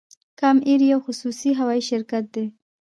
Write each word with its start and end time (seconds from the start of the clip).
کام 0.39 0.57
ایر 0.67 0.81
یو 0.91 0.99
خصوصي 1.05 1.49
هوایی 1.59 1.87
شرکت 1.89 2.23
دی 2.33 2.45